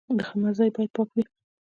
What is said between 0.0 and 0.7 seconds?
د خدمت ځای